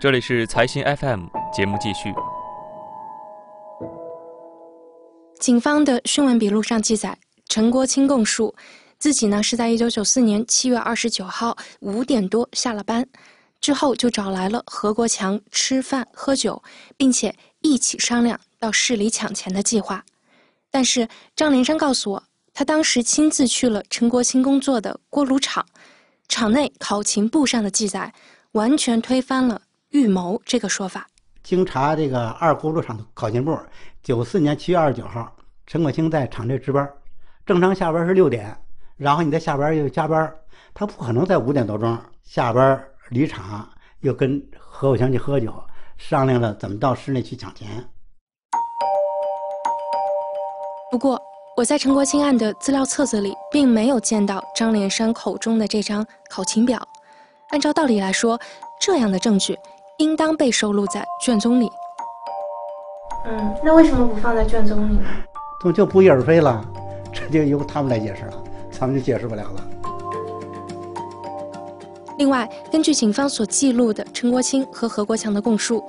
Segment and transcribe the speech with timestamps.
[0.00, 2.14] 这里是财新 FM 节目继续。
[5.40, 7.18] 警方的讯问笔录上记载，
[7.48, 8.54] 陈国清供述，
[9.00, 13.04] 自己呢是在一九九四年七月二十九号五点多下了班，
[13.60, 16.62] 之后就找来了何国强吃饭喝酒，
[16.96, 20.04] 并且一起商量到市里抢钱的计划。
[20.70, 22.22] 但是张连山告诉我，
[22.54, 25.66] 他当时亲自去了陈国清工作的锅炉厂，
[26.28, 28.14] 厂内考勤簿上的记载
[28.52, 29.62] 完全推翻了。
[29.90, 31.06] 预谋这个说法，
[31.42, 33.58] 经查这个二锅炉厂的考勤部，
[34.02, 35.34] 九四年七月二十九号，
[35.66, 36.86] 陈国清在厂内值班，
[37.46, 38.54] 正常下班是六点，
[38.96, 40.30] 然后你在下班又加班，
[40.74, 43.66] 他不可能在五点多钟下班离厂，
[44.00, 45.54] 又跟何国强去喝酒，
[45.96, 47.88] 商量了怎么到市内去抢钱。
[50.90, 51.18] 不过，
[51.56, 56.78] 我在陈国清案的资料册子里并没有见到张连山口中的这张考勤表，
[57.48, 58.38] 按照道理来说，
[58.78, 59.58] 这样的证据。
[59.98, 61.68] 应当被收录在卷宗里。
[63.26, 65.02] 嗯，那为什么不放在卷宗里呢？
[65.60, 66.64] 怎么就不翼而飞了？
[67.12, 69.64] 这就由他们来解释了，咱们就解释不了了。
[72.16, 75.82] 另外，根据警方所记录的陈国清和何国强的供述，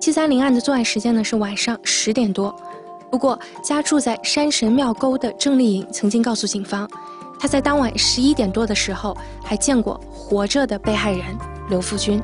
[0.00, 2.54] 七三零案的作案时间呢是晚上十点多。
[3.10, 6.88] 不过，家住在山神庙沟的郑丽颖曾经告诉警方，
[7.38, 11.22] 她在当晚十一点多的时候还见过活着的被害人
[11.68, 12.22] 刘富军。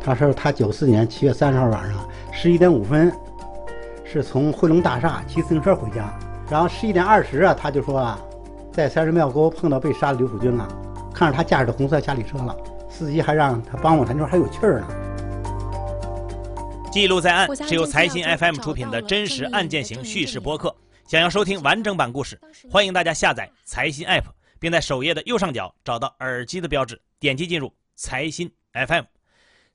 [0.00, 3.12] 他说，他九四年七月三十号晚上十一点五分，
[4.04, 6.12] 是从汇龙大厦骑自行车回家。
[6.50, 8.18] 然后十一点二十啊，他就说啊，
[8.72, 10.66] 在三十庙沟碰到被杀的刘福军了，
[11.12, 12.56] 看着他驾驶的红色夏利车了，
[12.88, 14.86] 司机还让他帮我，他说还有气儿呢。
[16.90, 20.74] 记录在案是由财新 FM 出品的真实案件型叙事播客。
[21.06, 22.40] 想要收听完整版故事，
[22.70, 24.24] 欢迎大家下载财新 App，
[24.58, 29.17] 并在首页的右上角找到耳机的标志，点击进入财新 FM。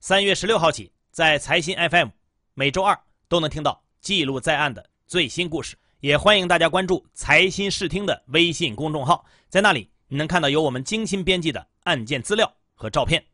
[0.06, 2.08] 三月十六号起，在财新 FM，
[2.52, 2.94] 每周二
[3.26, 5.78] 都能听到记录在案的最新故事。
[6.00, 13.24] 也欢迎大家关注财新视听的微信公众号，在那里你能看到由我们精心编辑的案件资料和照片。